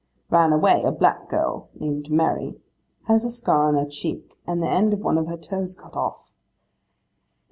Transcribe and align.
'Ran 0.31 0.51
away, 0.51 0.81
a 0.83 0.91
black 0.91 1.29
girl, 1.29 1.69
named 1.79 2.09
Mary. 2.09 2.59
Has 3.03 3.23
a 3.23 3.29
scar 3.29 3.67
on 3.67 3.75
her 3.75 3.85
cheek, 3.85 4.33
and 4.47 4.59
the 4.59 4.67
end 4.67 4.93
of 4.93 5.01
one 5.01 5.19
of 5.19 5.27
her 5.27 5.37
toes 5.37 5.75
cut 5.75 5.93
off. 5.93 6.33